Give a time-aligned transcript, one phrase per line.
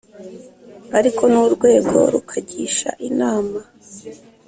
[0.97, 3.59] ariko n’urwego rukagisha inama